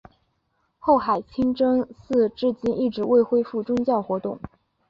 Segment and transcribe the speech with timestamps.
[0.79, 4.39] 后海清真寺至今一直未恢复宗教活动。